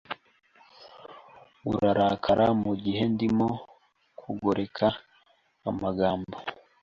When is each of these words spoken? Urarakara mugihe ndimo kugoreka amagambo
Urarakara 1.69 2.45
mugihe 2.61 3.03
ndimo 3.13 3.49
kugoreka 4.19 4.87
amagambo 5.69 6.35